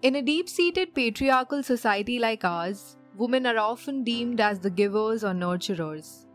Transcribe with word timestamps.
In 0.00 0.14
a 0.14 0.22
deep 0.22 0.48
seated 0.48 0.94
patriarchal 0.94 1.64
society 1.64 2.20
like 2.20 2.44
ours, 2.44 2.96
women 3.16 3.44
are 3.46 3.58
often 3.58 4.04
deemed 4.04 4.40
as 4.40 4.60
the 4.60 4.70
givers 4.70 5.24
or 5.24 5.32
nurturers. 5.32 6.26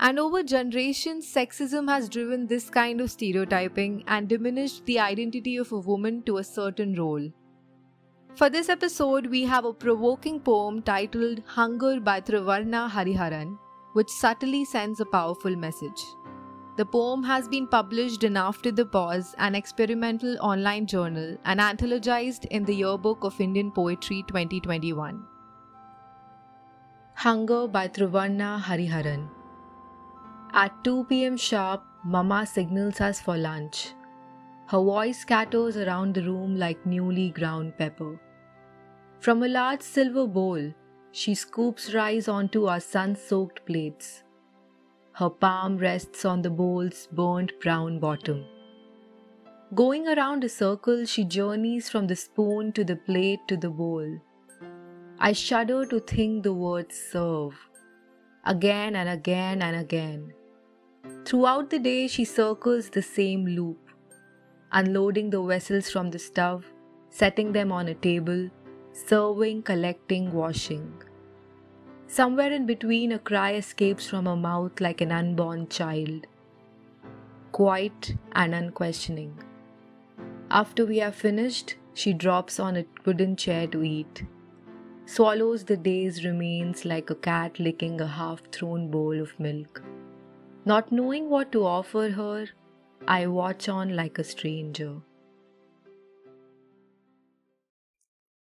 And 0.00 0.18
over 0.18 0.42
generations, 0.42 1.32
sexism 1.32 1.88
has 1.88 2.08
driven 2.08 2.48
this 2.48 2.68
kind 2.68 3.00
of 3.00 3.12
stereotyping 3.12 4.02
and 4.08 4.28
diminished 4.28 4.86
the 4.86 4.98
identity 4.98 5.56
of 5.56 5.70
a 5.70 5.78
woman 5.78 6.24
to 6.24 6.38
a 6.38 6.42
certain 6.44 6.96
role. 6.96 7.30
For 8.34 8.50
this 8.50 8.68
episode, 8.68 9.26
we 9.26 9.44
have 9.44 9.64
a 9.64 9.72
provoking 9.72 10.40
poem 10.40 10.82
titled 10.82 11.44
Hunger 11.46 12.00
by 12.00 12.20
Trivarna 12.20 12.90
Hariharan, 12.90 13.56
which 13.92 14.08
subtly 14.08 14.64
sends 14.64 14.98
a 14.98 15.04
powerful 15.04 15.54
message. 15.54 16.02
The 16.80 16.86
poem 16.86 17.22
has 17.24 17.46
been 17.46 17.66
published 17.66 18.24
in 18.24 18.38
After 18.38 18.72
the 18.72 18.86
Pause, 18.86 19.34
an 19.36 19.54
experimental 19.54 20.38
online 20.40 20.86
journal, 20.86 21.36
and 21.44 21.60
anthologized 21.60 22.46
in 22.46 22.64
the 22.64 22.74
Yearbook 22.74 23.22
of 23.22 23.38
Indian 23.38 23.70
Poetry 23.70 24.24
2021. 24.28 25.22
Hunger 27.16 27.68
by 27.68 27.86
Trivarna 27.86 28.62
Hariharan. 28.62 29.28
At 30.54 30.82
2 30.82 31.04
pm 31.04 31.36
sharp, 31.36 31.84
Mama 32.02 32.46
signals 32.46 33.02
us 33.02 33.20
for 33.20 33.36
lunch. 33.36 33.92
Her 34.68 34.82
voice 34.82 35.18
scatters 35.18 35.76
around 35.76 36.14
the 36.14 36.22
room 36.22 36.56
like 36.56 36.86
newly 36.86 37.28
ground 37.28 37.76
pepper. 37.76 38.18
From 39.18 39.42
a 39.42 39.48
large 39.48 39.82
silver 39.82 40.26
bowl, 40.26 40.72
she 41.12 41.34
scoops 41.34 41.92
rice 41.92 42.26
onto 42.26 42.64
our 42.64 42.80
sun 42.80 43.16
soaked 43.16 43.66
plates. 43.66 44.22
Her 45.12 45.28
palm 45.28 45.76
rests 45.76 46.24
on 46.24 46.42
the 46.42 46.50
bowl's 46.50 47.08
burnt 47.12 47.52
brown 47.60 47.98
bottom. 47.98 48.44
Going 49.74 50.08
around 50.08 50.44
a 50.44 50.48
circle, 50.48 51.04
she 51.04 51.24
journeys 51.24 51.88
from 51.88 52.06
the 52.06 52.16
spoon 52.16 52.72
to 52.72 52.84
the 52.84 52.96
plate 52.96 53.40
to 53.48 53.56
the 53.56 53.70
bowl. 53.70 54.18
I 55.18 55.32
shudder 55.32 55.84
to 55.86 56.00
think 56.00 56.42
the 56.42 56.52
words 56.52 56.96
serve. 57.12 57.54
Again 58.44 58.96
and 58.96 59.08
again 59.08 59.62
and 59.62 59.76
again. 59.76 60.32
Throughout 61.24 61.70
the 61.70 61.78
day, 61.78 62.08
she 62.08 62.24
circles 62.24 62.88
the 62.88 63.02
same 63.02 63.44
loop, 63.44 63.78
unloading 64.72 65.30
the 65.30 65.42
vessels 65.42 65.90
from 65.90 66.10
the 66.10 66.18
stove, 66.18 66.64
setting 67.10 67.52
them 67.52 67.70
on 67.70 67.88
a 67.88 67.94
table, 67.94 68.48
serving, 68.92 69.62
collecting, 69.62 70.32
washing. 70.32 70.92
Somewhere 72.12 72.52
in 72.52 72.66
between, 72.66 73.12
a 73.12 73.20
cry 73.20 73.54
escapes 73.54 74.08
from 74.10 74.26
her 74.26 74.34
mouth 74.34 74.80
like 74.80 75.00
an 75.00 75.12
unborn 75.12 75.68
child, 75.68 76.26
quiet 77.52 78.16
and 78.32 78.52
unquestioning. 78.52 79.38
After 80.50 80.84
we 80.84 80.98
have 80.98 81.14
finished, 81.14 81.76
she 81.94 82.12
drops 82.12 82.58
on 82.58 82.76
a 82.76 82.84
wooden 83.04 83.36
chair 83.36 83.68
to 83.68 83.84
eat, 83.84 84.24
swallows 85.06 85.62
the 85.66 85.76
day's 85.76 86.24
remains 86.24 86.84
like 86.84 87.10
a 87.10 87.14
cat 87.14 87.60
licking 87.60 88.00
a 88.00 88.08
half 88.08 88.42
thrown 88.50 88.90
bowl 88.90 89.20
of 89.20 89.38
milk. 89.38 89.80
Not 90.64 90.90
knowing 90.90 91.30
what 91.30 91.52
to 91.52 91.64
offer 91.64 92.10
her, 92.10 92.46
I 93.06 93.28
watch 93.28 93.68
on 93.68 93.94
like 93.94 94.18
a 94.18 94.24
stranger. 94.24 94.96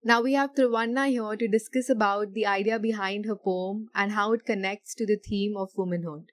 Now 0.07 0.21
we 0.21 0.33
have 0.33 0.53
Trivarna 0.53 1.09
here 1.09 1.35
to 1.35 1.47
discuss 1.47 1.89
about 1.89 2.33
the 2.33 2.45
idea 2.45 2.77
behind 2.77 3.25
her 3.25 3.35
poem 3.35 3.87
and 3.95 4.11
how 4.11 4.33
it 4.33 4.45
connects 4.45 4.93
to 4.95 5.05
the 5.07 5.17
theme 5.17 5.57
of 5.57 5.71
womanhood. 5.75 6.31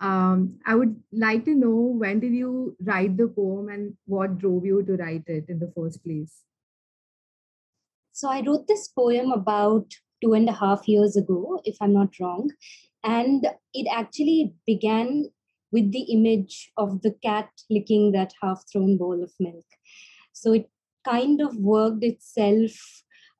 Um, 0.00 0.58
I 0.66 0.74
would 0.74 1.00
like 1.12 1.44
to 1.44 1.54
know 1.54 1.94
when 1.96 2.18
did 2.18 2.32
you 2.32 2.76
write 2.82 3.16
the 3.16 3.28
poem 3.28 3.68
and 3.68 3.94
what 4.06 4.38
drove 4.38 4.66
you 4.66 4.82
to 4.82 4.96
write 4.96 5.28
it 5.28 5.44
in 5.48 5.60
the 5.60 5.72
first 5.76 6.02
place? 6.02 6.42
So 8.10 8.28
I 8.28 8.42
wrote 8.44 8.66
this 8.66 8.88
poem 8.88 9.30
about 9.30 9.86
two 10.20 10.32
and 10.32 10.48
a 10.48 10.52
half 10.52 10.88
years 10.88 11.16
ago, 11.16 11.60
if 11.64 11.76
I'm 11.80 11.92
not 11.92 12.18
wrong. 12.18 12.50
And 13.04 13.46
it 13.74 13.86
actually 13.94 14.54
began 14.66 15.30
with 15.70 15.92
the 15.92 16.12
image 16.12 16.72
of 16.76 17.02
the 17.02 17.14
cat 17.22 17.48
licking 17.70 18.10
that 18.10 18.32
half 18.42 18.64
thrown 18.72 18.96
bowl 18.96 19.22
of 19.22 19.30
milk. 19.38 19.66
So 20.32 20.52
it 20.52 20.68
kind 21.08 21.40
of 21.40 21.56
worked 21.56 22.04
itself 22.04 22.72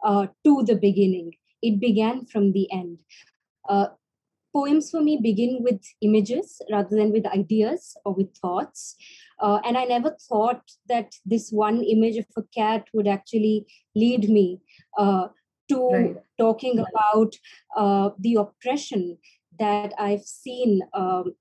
uh, 0.05 0.27
to 0.45 0.63
the 0.65 0.77
beginning. 0.77 1.33
It 1.63 1.81
began 1.81 2.27
from 2.27 2.53
the 2.53 2.71
end. 2.73 3.01
Uh, 3.69 3.89
poems 4.57 4.91
for 4.91 5.03
me 5.03 5.19
begin 5.23 5.59
with 5.63 5.83
images 6.01 6.63
rather 6.73 6.97
than 6.97 7.13
with 7.13 7.27
ideas 7.27 7.97
or 8.05 8.15
with 8.15 8.35
thoughts. 8.37 8.97
Uh, 9.41 9.59
and 9.65 9.77
I 9.77 9.85
never 9.85 10.17
thought 10.29 10.63
that 10.89 11.15
this 11.27 11.51
one 11.51 11.83
image 11.83 12.17
of 12.17 12.27
a 12.37 12.43
cat 12.55 12.87
would 12.95 13.07
actually 13.07 13.67
lead 13.95 14.31
me 14.31 14.61
uh, 14.99 15.29
to 15.69 15.89
right. 15.93 16.17
talking 16.39 16.79
about 16.79 17.35
uh, 17.77 18.11
the 18.19 18.37
oppression 18.37 19.19
that 19.59 19.93
I've 19.99 20.25
seen 20.25 20.83
um, 20.95 21.35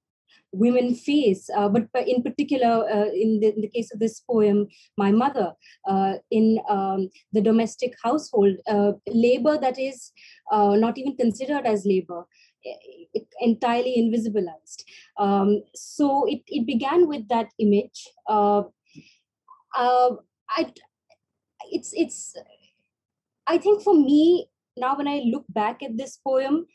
women 0.52 0.96
face, 0.96 1.50
uh, 1.56 1.68
but, 1.68 1.88
in 2.08 2.24
particular, 2.24 2.90
uh, 2.90 3.10
in, 3.14 3.40
the, 3.40 3.54
in, 3.54 3.62
the, 3.62 3.68
case 3.68 3.94
of 3.94 4.00
this 4.00 4.22
poem, 4.22 4.68
my 4.98 5.12
mother, 5.12 5.54
uh, 5.88 6.14
in 6.32 6.60
um, 6.70 7.10
the 7.34 7.42
domestic 7.42 7.94
household, 8.04 8.56
uh, 8.68 8.94
labor 9.08 9.58
that 9.58 9.78
is 9.80 10.12
uh, 10.52 10.76
not 10.76 10.98
even 10.98 11.16
considered 11.18 11.66
as 11.66 11.86
labor, 11.86 12.26
entirely 13.42 13.96
invisibilized. 13.98 14.84
Um, 15.18 15.62
so 15.76 16.26
it, 16.28 16.42
it 16.48 16.66
began 16.66 17.08
with 17.08 17.28
that 17.28 17.50
image. 17.60 18.08
Uh, 18.28 18.64
I, 19.78 20.72
it's, 21.72 21.92
it's, 21.94 22.36
I 23.48 23.58
think 23.58 23.84
for 23.84 23.94
me, 23.94 24.48
now 24.78 24.98
when 24.98 25.08
I 25.08 25.24
look 25.26 25.46
back 25.50 25.84
at 25.84 25.98
this 25.98 26.18
poem, 26.18 26.66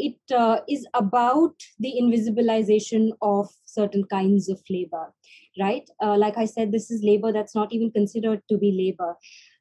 it 0.00 0.34
uh, 0.34 0.60
is 0.68 0.86
about 0.94 1.54
the 1.78 1.94
invisibilization 2.00 3.10
of 3.22 3.48
certain 3.64 4.04
kinds 4.04 4.48
of 4.48 4.60
labor, 4.68 5.12
right? 5.60 5.88
Uh, 6.02 6.16
like 6.16 6.38
I 6.38 6.46
said, 6.46 6.72
this 6.72 6.90
is 6.90 7.02
labor 7.02 7.32
that's 7.32 7.54
not 7.54 7.72
even 7.72 7.90
considered 7.90 8.42
to 8.48 8.58
be 8.58 8.72
labor. 8.72 9.16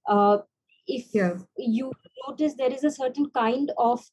Uh, 0.07 0.39
if 0.87 1.07
yeah. 1.13 1.35
you 1.57 1.91
notice, 2.27 2.55
there 2.55 2.71
is 2.71 2.83
a 2.83 2.91
certain 2.91 3.29
kind 3.29 3.71
of 3.77 4.03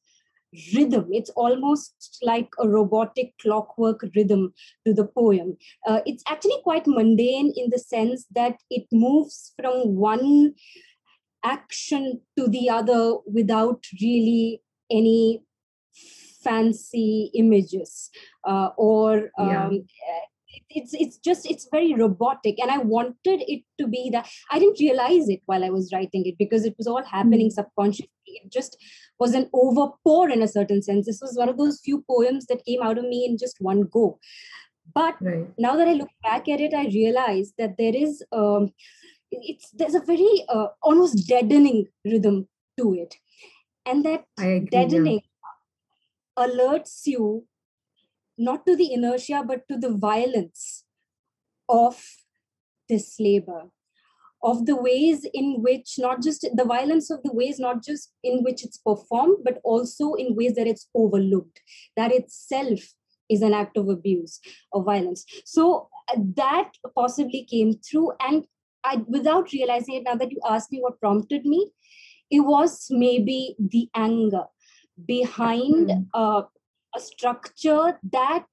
rhythm. 0.74 1.08
It's 1.10 1.30
almost 1.30 2.18
like 2.22 2.48
a 2.58 2.68
robotic 2.68 3.34
clockwork 3.40 4.02
rhythm 4.14 4.52
to 4.86 4.92
the 4.92 5.06
poem. 5.06 5.56
Uh, 5.86 6.00
it's 6.06 6.24
actually 6.28 6.60
quite 6.62 6.86
mundane 6.86 7.52
in 7.56 7.70
the 7.70 7.78
sense 7.78 8.26
that 8.34 8.58
it 8.70 8.86
moves 8.92 9.52
from 9.60 9.96
one 9.96 10.54
action 11.44 12.20
to 12.38 12.48
the 12.48 12.68
other 12.68 13.16
without 13.32 13.84
really 14.00 14.62
any 14.90 15.42
fancy 16.46 17.30
images 17.34 18.10
uh, 18.46 18.68
or 18.76 19.30
um, 19.38 19.48
yeah. 19.48 20.20
it's 20.70 20.94
it's 20.94 21.18
just 21.28 21.48
it's 21.50 21.68
very 21.70 21.94
robotic 21.94 22.58
and 22.58 22.70
i 22.70 22.78
wanted 22.78 23.42
it 23.54 23.62
to 23.80 23.86
be 23.94 24.08
that 24.10 24.28
i 24.50 24.58
didn't 24.58 24.80
realize 24.80 25.28
it 25.28 25.40
while 25.46 25.64
i 25.64 25.70
was 25.76 25.90
writing 25.92 26.26
it 26.26 26.38
because 26.38 26.64
it 26.64 26.74
was 26.78 26.86
all 26.86 27.04
happening 27.04 27.48
mm-hmm. 27.48 27.60
subconsciously 27.60 28.10
it 28.26 28.52
just 28.58 28.76
was 29.18 29.34
an 29.34 29.48
overpour 29.54 30.32
in 30.32 30.42
a 30.42 30.52
certain 30.56 30.82
sense 30.82 31.06
this 31.06 31.22
was 31.26 31.36
one 31.36 31.48
of 31.48 31.58
those 31.58 31.80
few 31.84 32.04
poems 32.10 32.46
that 32.46 32.64
came 32.64 32.82
out 32.82 32.98
of 32.98 33.04
me 33.04 33.24
in 33.28 33.38
just 33.44 33.56
one 33.60 33.82
go 33.98 34.18
but 34.94 35.16
right. 35.20 35.48
now 35.58 35.76
that 35.76 35.88
i 35.88 35.92
look 35.92 36.14
back 36.22 36.48
at 36.48 36.60
it 36.60 36.74
i 36.74 36.84
realize 36.86 37.52
that 37.58 37.76
there 37.78 37.96
is 38.04 38.22
um, 38.32 38.72
it's 39.32 39.70
there's 39.70 39.94
a 39.94 40.00
very 40.00 40.44
uh, 40.48 40.68
almost 40.82 41.26
deadening 41.28 41.86
rhythm 42.04 42.46
to 42.78 42.92
it 42.94 43.16
and 43.84 44.04
that 44.04 44.24
agree, 44.38 44.68
deadening 44.70 45.20
yeah 45.20 45.25
alerts 46.38 47.06
you 47.06 47.46
not 48.38 48.66
to 48.66 48.76
the 48.76 48.92
inertia 48.92 49.42
but 49.46 49.66
to 49.68 49.78
the 49.78 49.90
violence 49.90 50.84
of 51.68 52.02
this 52.88 53.16
labor 53.18 53.70
of 54.42 54.66
the 54.66 54.76
ways 54.76 55.26
in 55.32 55.62
which 55.62 55.94
not 55.98 56.22
just 56.22 56.46
the 56.54 56.64
violence 56.64 57.10
of 57.10 57.22
the 57.22 57.32
ways 57.32 57.58
not 57.58 57.82
just 57.82 58.12
in 58.22 58.42
which 58.44 58.62
it's 58.62 58.78
performed 58.78 59.38
but 59.42 59.58
also 59.64 60.12
in 60.14 60.36
ways 60.36 60.54
that 60.54 60.66
it's 60.66 60.88
overlooked 60.94 61.60
that 61.96 62.12
itself 62.12 62.80
is 63.28 63.42
an 63.42 63.54
act 63.54 63.76
of 63.76 63.88
abuse 63.88 64.40
or 64.72 64.82
violence. 64.84 65.24
So 65.44 65.88
uh, 66.08 66.18
that 66.36 66.70
possibly 66.94 67.44
came 67.44 67.72
through 67.74 68.12
and 68.20 68.44
i 68.84 68.96
without 69.08 69.52
realizing 69.52 69.96
it 69.96 70.04
now 70.04 70.14
that 70.14 70.30
you 70.30 70.40
asked 70.48 70.70
me 70.70 70.80
what 70.80 71.00
prompted 71.00 71.44
me 71.44 71.70
it 72.30 72.40
was 72.40 72.86
maybe 72.90 73.56
the 73.58 73.88
anger 73.94 74.44
behind 75.04 75.88
mm. 75.88 76.06
uh, 76.14 76.42
a 76.94 77.00
structure 77.00 77.98
that 78.12 78.46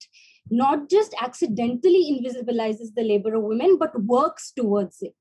not 0.49 0.89
just 0.89 1.15
accidentally 1.21 2.11
invisibilizes 2.11 2.93
the 2.95 3.03
labor 3.03 3.35
of 3.35 3.43
women, 3.43 3.77
but 3.77 4.03
works 4.03 4.51
towards 4.51 5.01
it 5.01 5.15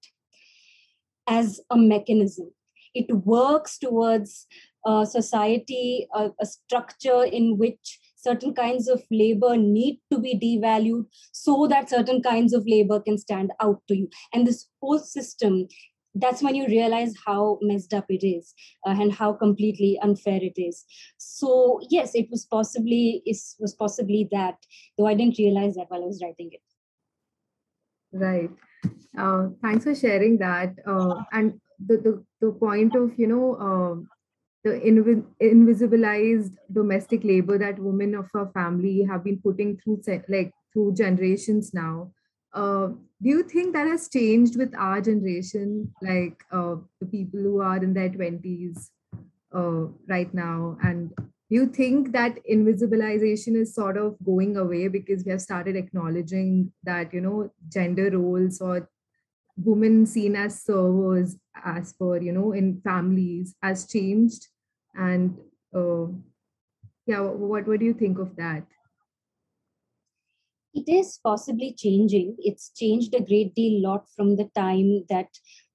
as 1.26 1.60
a 1.70 1.76
mechanism. 1.76 2.50
It 2.94 3.10
works 3.24 3.78
towards 3.78 4.46
a 4.84 5.06
society, 5.06 6.08
a 6.14 6.44
structure 6.44 7.24
in 7.24 7.56
which 7.56 8.00
certain 8.16 8.54
kinds 8.54 8.88
of 8.88 9.02
labor 9.10 9.56
need 9.56 10.00
to 10.12 10.18
be 10.18 10.38
devalued 10.38 11.06
so 11.32 11.66
that 11.68 11.90
certain 11.90 12.22
kinds 12.22 12.52
of 12.52 12.64
labor 12.66 13.00
can 13.00 13.18
stand 13.18 13.52
out 13.60 13.80
to 13.88 13.96
you. 13.96 14.08
And 14.32 14.46
this 14.46 14.68
whole 14.80 14.98
system 14.98 15.68
that's 16.14 16.42
when 16.42 16.54
you 16.54 16.66
realize 16.66 17.14
how 17.24 17.58
messed 17.62 17.94
up 17.94 18.04
it 18.08 18.26
is 18.26 18.54
uh, 18.86 18.90
and 18.90 19.12
how 19.12 19.32
completely 19.32 19.98
unfair 20.02 20.40
it 20.42 20.60
is. 20.60 20.84
So 21.16 21.80
yes 21.90 22.14
it 22.14 22.28
was 22.30 22.44
possibly 22.44 23.22
it 23.24 23.36
was 23.58 23.74
possibly 23.74 24.28
that 24.32 24.56
though 24.96 25.06
i 25.06 25.14
didn't 25.14 25.38
realize 25.38 25.74
that 25.74 25.86
while 25.88 26.02
i 26.02 26.06
was 26.06 26.22
writing 26.22 26.50
it. 26.52 26.60
Right. 28.12 28.50
Uh, 29.18 29.48
thanks 29.62 29.84
for 29.84 29.94
sharing 29.94 30.38
that. 30.38 30.74
Uh, 30.86 31.22
and 31.32 31.60
the, 31.86 31.96
the 31.96 32.24
the 32.40 32.52
point 32.52 32.94
of 32.94 33.18
you 33.18 33.26
know 33.26 33.54
uh, 33.54 33.94
the 34.64 34.78
inv- 34.80 35.24
invisibilized 35.42 36.54
domestic 36.72 37.24
labor 37.24 37.58
that 37.58 37.78
women 37.78 38.14
of 38.14 38.28
our 38.34 38.50
family 38.52 39.02
have 39.08 39.24
been 39.24 39.40
putting 39.42 39.78
through 39.78 40.02
like 40.28 40.52
through 40.72 40.94
generations 40.94 41.72
now 41.74 42.12
uh, 42.54 42.88
do 43.22 43.28
you 43.28 43.42
think 43.42 43.72
that 43.72 43.86
has 43.86 44.08
changed 44.08 44.56
with 44.56 44.74
our 44.76 45.00
generation, 45.00 45.92
like 46.02 46.42
uh, 46.50 46.76
the 47.00 47.06
people 47.06 47.40
who 47.40 47.60
are 47.60 47.76
in 47.76 47.94
their 47.94 48.10
20s 48.10 48.88
uh, 49.54 49.86
right 50.08 50.32
now? 50.34 50.76
And 50.82 51.14
do 51.16 51.24
you 51.48 51.66
think 51.66 52.12
that 52.12 52.38
invisibilization 52.50 53.56
is 53.56 53.74
sort 53.74 53.96
of 53.96 54.16
going 54.24 54.56
away 54.56 54.88
because 54.88 55.24
we 55.24 55.30
have 55.30 55.40
started 55.40 55.76
acknowledging 55.76 56.72
that, 56.82 57.14
you 57.14 57.20
know, 57.20 57.52
gender 57.68 58.10
roles 58.10 58.60
or 58.60 58.88
women 59.56 60.04
seen 60.06 60.34
as 60.34 60.62
servers 60.62 61.36
as 61.64 61.92
per, 61.92 62.16
you 62.18 62.32
know, 62.32 62.52
in 62.52 62.80
families 62.82 63.54
has 63.62 63.86
changed? 63.86 64.48
And 64.94 65.38
uh, 65.74 66.06
yeah, 67.06 67.20
what, 67.20 67.68
what 67.68 67.80
do 67.80 67.86
you 67.86 67.94
think 67.94 68.18
of 68.18 68.36
that? 68.36 68.66
It 70.74 70.88
is 70.88 71.18
possibly 71.22 71.74
changing. 71.76 72.36
It's 72.38 72.70
changed 72.76 73.14
a 73.14 73.22
great 73.22 73.54
deal 73.54 73.82
lot 73.82 74.06
from 74.16 74.36
the 74.36 74.50
time 74.54 75.04
that 75.08 75.28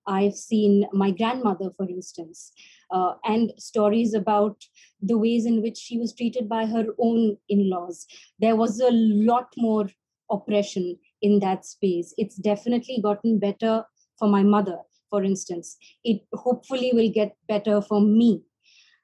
I've 0.08 0.36
seen 0.36 0.86
my 0.94 1.12
grandmother, 1.12 1.70
for 1.76 1.88
instance, 1.88 2.54
uh, 2.92 3.14
and 3.26 3.52
stories 3.58 4.14
about 4.14 4.64
the 5.02 5.18
ways 5.18 5.46
in 5.46 5.62
which 5.62 5.78
she 5.78 5.98
was 5.98 6.14
treated 6.16 6.48
by 6.48 6.66
her 6.66 6.86
own 6.98 7.38
in 7.50 7.70
laws. 7.70 8.08
There 8.40 8.56
was 8.56 8.80
a 8.80 8.90
lot 8.92 9.54
more 9.58 9.90
oppression 10.32 10.98
in 11.22 11.40
that 11.40 11.66
space. 11.66 12.14
It's 12.18 12.38
definitely 12.38 13.00
gotten 13.02 13.38
better 13.38 13.84
for 14.18 14.30
my 14.30 14.44
mother, 14.44 14.80
for 15.10 15.24
instance. 15.24 15.78
It 16.04 16.22
hopefully 16.34 16.92
will 16.94 17.12
get 17.12 17.36
better 17.48 17.82
for 17.82 18.02
me. 18.02 18.44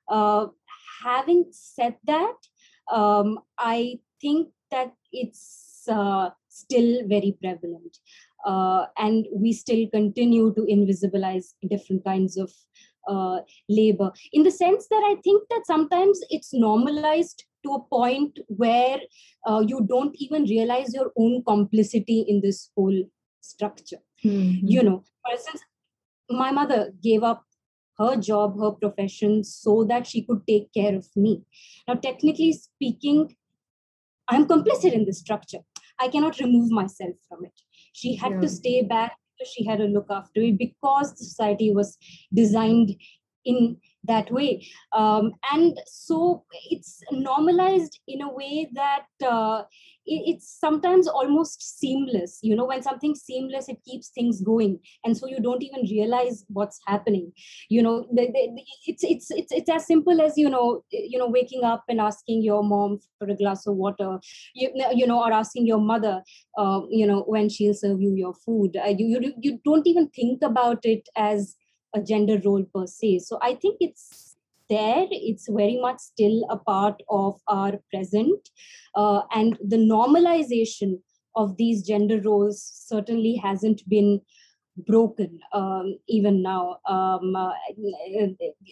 Uh, 0.07 0.47
having 1.03 1.45
said 1.51 1.95
that, 2.05 2.35
um, 2.91 3.39
I 3.57 3.99
think 4.21 4.49
that 4.71 4.93
it's 5.11 5.72
uh, 5.88 6.30
still 6.47 7.07
very 7.07 7.38
prevalent. 7.41 7.97
Uh, 8.45 8.85
and 8.97 9.25
we 9.33 9.53
still 9.53 9.88
continue 9.89 10.53
to 10.53 10.62
invisibilize 10.62 11.53
different 11.69 12.03
kinds 12.03 12.38
of 12.38 12.51
uh, 13.07 13.39
labor 13.69 14.12
in 14.31 14.44
the 14.44 14.51
sense 14.51 14.88
that 14.89 15.03
I 15.06 15.15
think 15.24 15.44
that 15.50 15.65
sometimes 15.65 16.19
it's 16.30 16.53
normalized 16.53 17.44
to 17.65 17.74
a 17.74 17.83
point 17.83 18.39
where 18.47 19.00
uh, 19.47 19.63
you 19.65 19.85
don't 19.88 20.15
even 20.19 20.44
realize 20.44 20.94
your 20.94 21.12
own 21.18 21.44
complicity 21.45 22.25
in 22.27 22.41
this 22.41 22.69
whole 22.75 23.03
structure. 23.41 24.00
Mm-hmm. 24.24 24.68
You 24.68 24.83
know, 24.83 25.03
for 25.25 25.33
instance, 25.33 25.62
my 26.29 26.51
mother 26.51 26.91
gave 27.01 27.24
up 27.24 27.44
her 27.97 28.15
job, 28.15 28.59
her 28.59 28.71
profession, 28.71 29.44
so 29.44 29.83
that 29.86 30.07
she 30.07 30.24
could 30.24 30.45
take 30.47 30.74
care 30.74 30.95
of 30.95 31.06
me. 31.15 31.44
Now, 31.88 31.95
technically 31.95 32.53
speaking, 32.53 33.36
I'm 34.27 34.45
complicit 34.47 34.94
in 34.94 35.06
this 35.06 35.19
structure. 35.19 35.59
I 36.03 36.07
cannot 36.09 36.39
remove 36.39 36.69
myself 36.69 37.15
from 37.27 37.45
it. 37.45 37.57
She 37.94 38.15
had 38.15 38.33
yeah. 38.33 38.41
to 38.41 38.50
stay 38.50 38.81
back. 38.81 39.17
She 39.45 39.65
had 39.65 39.79
to 39.79 39.85
look 39.85 40.07
after 40.09 40.39
me 40.39 40.51
because 40.51 41.11
the 41.11 41.25
society 41.25 41.73
was 41.73 41.97
designed 42.33 42.95
in 43.45 43.77
that 44.05 44.31
way 44.31 44.65
um, 44.94 45.33
and 45.51 45.79
so 45.85 46.44
it's 46.69 47.01
normalized 47.11 48.00
in 48.07 48.21
a 48.21 48.33
way 48.33 48.69
that 48.73 49.05
uh, 49.25 49.63
it's 50.05 50.59
sometimes 50.59 51.07
almost 51.07 51.79
seamless. 51.79 52.39
You 52.41 52.55
know 52.55 52.65
when 52.65 52.83
something's 52.83 53.21
seamless 53.21 53.69
it 53.69 53.77
keeps 53.85 54.09
things 54.09 54.41
going. 54.41 54.79
And 55.05 55.17
so 55.17 55.27
you 55.27 55.39
don't 55.39 55.63
even 55.63 55.81
realize 55.89 56.45
what's 56.50 56.79
happening. 56.88 57.31
You 57.69 57.83
know 57.83 58.07
the, 58.11 58.27
the, 58.27 58.63
it's, 58.88 59.03
it's 59.03 59.31
it's 59.31 59.51
it's 59.51 59.69
as 59.69 59.85
simple 59.85 60.21
as 60.21 60.38
you 60.38 60.50
know 60.50 60.83
you 60.91 61.17
know 61.17 61.27
waking 61.27 61.63
up 61.63 61.83
and 61.88 62.00
asking 62.00 62.44
your 62.44 62.63
mom 62.63 63.00
for 63.19 63.29
a 63.29 63.35
glass 63.35 63.65
of 63.67 63.75
water. 63.75 64.19
You, 64.53 64.69
you 64.94 65.07
know 65.07 65.23
or 65.23 65.31
asking 65.31 65.67
your 65.67 65.79
mother 65.79 66.21
uh, 66.57 66.81
you 66.89 67.07
know 67.07 67.21
when 67.21 67.50
she'll 67.50 67.73
serve 67.73 68.01
you 68.01 68.13
your 68.15 68.33
food. 68.33 68.77
Uh, 68.77 68.94
you, 68.97 69.19
you 69.21 69.33
you 69.39 69.59
don't 69.65 69.88
even 69.88 70.09
think 70.09 70.41
about 70.44 70.85
it 70.85 71.09
as 71.15 71.55
a 71.95 72.01
gender 72.01 72.41
role 72.44 72.65
per 72.73 72.88
se. 72.88 73.19
So 73.19 73.38
I 73.41 73.55
think 73.55 73.77
it's 73.79 74.32
there. 74.69 75.06
It's 75.10 75.48
very 75.50 75.80
much 75.80 76.00
still 76.00 76.45
a 76.50 76.57
part 76.57 77.01
of 77.10 77.39
our 77.48 77.80
present. 77.92 78.50
Uh, 78.95 79.21
and 79.33 79.57
the 79.65 79.77
normalization 79.77 81.00
of 81.36 81.57
these 81.57 81.86
gender 81.86 82.21
roles 82.21 82.62
certainly 82.62 83.36
hasn't 83.36 83.88
been 83.89 84.21
broken 84.77 85.39
um, 85.54 85.98
even 86.07 86.42
now 86.42 86.77
um, 86.88 87.36
uh, 87.36 87.51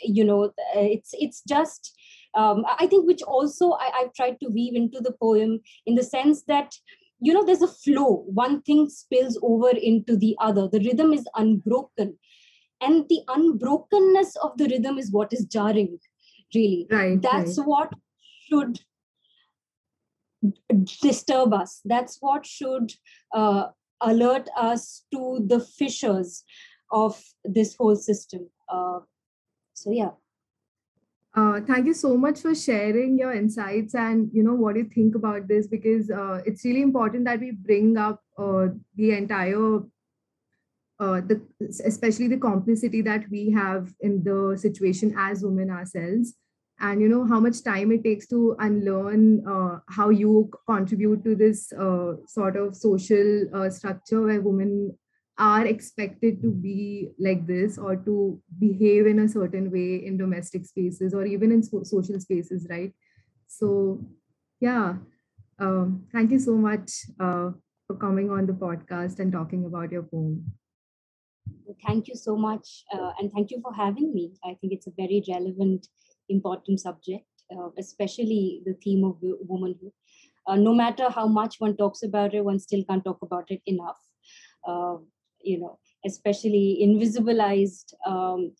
you 0.03 0.23
know 0.23 0.51
it's 0.75 1.11
it's 1.13 1.43
just 1.47 1.95
um, 2.35 2.65
i 2.79 2.87
think 2.87 3.05
which 3.05 3.21
also 3.21 3.73
I, 3.73 3.91
i've 3.99 4.13
tried 4.13 4.39
to 4.41 4.49
weave 4.49 4.75
into 4.75 4.99
the 4.99 5.13
poem 5.21 5.59
in 5.85 5.95
the 5.95 6.03
sense 6.03 6.43
that 6.47 6.73
you 7.19 7.33
know 7.33 7.45
there's 7.45 7.61
a 7.61 7.67
flow 7.67 8.23
one 8.27 8.61
thing 8.63 8.89
spills 8.89 9.37
over 9.43 9.69
into 9.69 10.17
the 10.17 10.35
other 10.41 10.67
the 10.67 10.79
rhythm 10.79 11.13
is 11.13 11.27
unbroken 11.35 12.17
and 12.81 13.05
the 13.09 13.21
unbrokenness 13.29 14.35
of 14.37 14.57
the 14.57 14.67
rhythm 14.67 14.97
is 14.97 15.11
what 15.11 15.31
is 15.33 15.45
jarring 15.45 15.99
really. 16.53 16.87
Right 16.89 17.21
that's 17.21 17.57
right. 17.57 17.67
what 17.67 17.93
should 18.49 18.79
disturb 21.01 21.53
us. 21.53 21.81
That's 21.85 22.17
what 22.19 22.45
should 22.45 22.93
uh, 23.33 23.67
alert 24.01 24.49
us 24.57 25.03
to 25.13 25.43
the 25.45 25.59
fissures 25.59 26.43
of 26.91 27.21
this 27.43 27.75
whole 27.75 27.95
system. 27.95 28.49
Uh, 28.67 28.99
so 29.73 29.91
yeah. 29.91 30.11
Uh, 31.33 31.61
thank 31.61 31.85
you 31.85 31.93
so 31.93 32.17
much 32.17 32.41
for 32.41 32.53
sharing 32.53 33.17
your 33.17 33.31
insights 33.31 33.95
and 33.95 34.29
you 34.33 34.43
know 34.43 34.53
what 34.53 34.75
you 34.75 34.83
think 34.83 35.15
about 35.15 35.47
this 35.47 35.65
because 35.65 36.11
uh, 36.11 36.41
it's 36.45 36.65
really 36.65 36.81
important 36.81 37.23
that 37.23 37.39
we 37.39 37.51
bring 37.51 37.95
up 37.95 38.21
uh, 38.37 38.67
the 38.95 39.11
entire 39.13 39.79
uh, 41.01 41.19
the 41.19 41.41
especially 41.83 42.27
the 42.27 42.37
complicity 42.37 43.01
that 43.01 43.25
we 43.31 43.49
have 43.51 43.91
in 44.01 44.23
the 44.23 44.55
situation 44.55 45.13
as 45.17 45.43
women 45.43 45.71
ourselves. 45.71 46.35
And 46.79 47.01
you 47.01 47.07
know 47.09 47.25
how 47.25 47.39
much 47.39 47.63
time 47.63 47.91
it 47.91 48.03
takes 48.03 48.27
to 48.27 48.55
unlearn 48.59 49.45
uh, 49.47 49.79
how 49.89 50.09
you 50.09 50.49
contribute 50.67 51.23
to 51.23 51.35
this 51.35 51.71
uh, 51.73 52.13
sort 52.27 52.55
of 52.55 52.75
social 52.75 53.45
uh, 53.53 53.69
structure 53.69 54.21
where 54.21 54.41
women 54.41 54.97
are 55.37 55.65
expected 55.65 56.41
to 56.41 56.51
be 56.51 57.09
like 57.19 57.47
this 57.47 57.77
or 57.77 57.95
to 57.95 58.39
behave 58.59 59.07
in 59.07 59.19
a 59.19 59.27
certain 59.27 59.71
way 59.71 60.05
in 60.05 60.17
domestic 60.17 60.65
spaces 60.65 61.13
or 61.13 61.25
even 61.25 61.51
in 61.51 61.63
so- 61.63 61.83
social 61.83 62.19
spaces 62.19 62.67
right? 62.69 62.93
So 63.47 64.05
yeah 64.59 64.95
um, 65.59 66.05
thank 66.11 66.31
you 66.31 66.39
so 66.39 66.55
much 66.55 67.05
uh, 67.19 67.51
for 67.87 67.95
coming 67.97 68.29
on 68.29 68.45
the 68.45 68.53
podcast 68.53 69.19
and 69.19 69.31
talking 69.31 69.65
about 69.65 69.91
your 69.91 70.03
poem 70.03 70.51
thank 71.85 72.07
you 72.07 72.15
so 72.15 72.35
much 72.35 72.83
uh, 72.93 73.11
and 73.19 73.31
thank 73.31 73.51
you 73.51 73.61
for 73.61 73.73
having 73.73 74.13
me. 74.13 74.33
I 74.43 74.55
think 74.59 74.73
it's 74.73 74.87
a 74.87 74.93
very 74.97 75.23
relevant, 75.27 75.87
important 76.29 76.79
subject, 76.79 77.25
uh, 77.55 77.69
especially 77.77 78.61
the 78.65 78.73
theme 78.83 79.03
of 79.03 79.17
womanhood. 79.21 79.91
Uh, 80.47 80.55
no 80.55 80.73
matter 80.73 81.09
how 81.09 81.27
much 81.27 81.55
one 81.59 81.77
talks 81.77 82.03
about 82.03 82.33
it, 82.33 82.43
one 82.43 82.59
still 82.59 82.83
can't 82.83 83.03
talk 83.03 83.19
about 83.21 83.45
it 83.49 83.61
enough. 83.65 83.99
Uh, 84.67 84.97
you 85.43 85.59
know, 85.59 85.79
especially 86.05 86.79
invisibilized 86.83 87.93
um, 88.05 88.51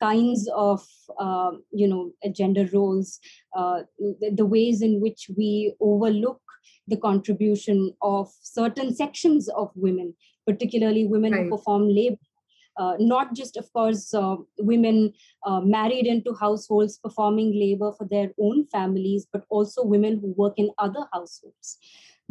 kinds 0.00 0.48
of 0.54 0.84
um, 1.18 1.62
you 1.72 1.88
know 1.88 2.12
gender 2.32 2.68
roles, 2.72 3.20
uh, 3.56 3.80
the, 3.98 4.30
the 4.34 4.46
ways 4.46 4.82
in 4.82 5.00
which 5.00 5.30
we 5.36 5.74
overlook 5.80 6.40
the 6.86 6.96
contribution 6.96 7.92
of 8.02 8.30
certain 8.42 8.94
sections 8.94 9.48
of 9.48 9.70
women 9.74 10.14
particularly 10.46 11.06
women 11.06 11.32
right. 11.32 11.44
who 11.44 11.50
perform 11.50 11.88
labor. 11.88 12.18
Uh, 12.76 12.94
not 12.98 13.34
just, 13.34 13.56
of 13.56 13.72
course, 13.72 14.12
uh, 14.14 14.34
women 14.58 15.12
uh, 15.46 15.60
married 15.60 16.06
into 16.06 16.34
households 16.34 16.98
performing 16.98 17.52
labor 17.54 17.92
for 17.96 18.04
their 18.10 18.30
own 18.40 18.66
families, 18.66 19.28
but 19.32 19.44
also 19.48 19.84
women 19.84 20.18
who 20.18 20.34
work 20.36 20.54
in 20.56 20.70
other 20.78 21.06
households. 21.12 21.78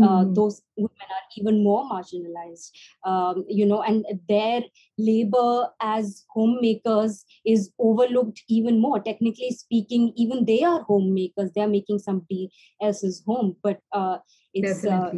Mm. 0.01 0.33
those 0.33 0.61
women 0.75 0.89
are 1.01 1.25
even 1.37 1.63
more 1.63 1.83
marginalized, 1.83 2.71
um, 3.05 3.45
you 3.47 3.65
know, 3.65 3.83
and 3.83 4.03
their 4.27 4.61
labor 4.97 5.67
as 5.81 6.25
homemakers 6.29 7.23
is 7.45 7.71
overlooked 7.77 8.41
even 8.49 8.79
more. 8.81 8.99
Technically 8.99 9.51
speaking, 9.51 10.11
even 10.15 10.45
they 10.45 10.63
are 10.63 10.81
homemakers; 10.81 11.51
they 11.53 11.61
are 11.61 11.67
making 11.67 11.99
somebody 11.99 12.49
else's 12.81 13.23
home, 13.27 13.55
but 13.61 13.81
uh, 13.91 14.17
it's 14.53 14.83
uh, 14.85 15.11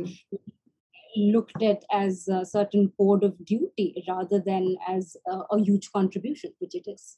looked 1.16 1.62
at 1.64 1.84
as 1.92 2.28
a 2.28 2.46
certain 2.46 2.92
code 2.98 3.24
of 3.24 3.34
duty 3.46 4.04
rather 4.08 4.40
than 4.40 4.76
as 4.88 5.16
a, 5.28 5.40
a 5.52 5.64
huge 5.64 5.92
contribution, 5.92 6.52
which 6.60 6.76
it 6.76 6.88
is. 6.88 7.18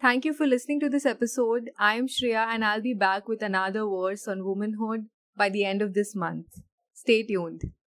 Thank 0.00 0.24
you 0.24 0.32
for 0.34 0.46
listening 0.46 0.80
to 0.80 0.88
this 0.88 1.06
episode. 1.06 1.70
I 1.78 1.94
am 1.96 2.08
Shreya 2.08 2.46
and 2.46 2.64
I'll 2.64 2.80
be 2.82 2.94
back 2.94 3.28
with 3.28 3.42
another 3.42 3.86
verse 3.86 4.26
on 4.28 4.44
womanhood 4.44 5.06
by 5.36 5.48
the 5.48 5.64
end 5.64 5.82
of 5.82 5.94
this 5.94 6.14
month. 6.14 6.62
Stay 7.04 7.22
tuned. 7.22 7.74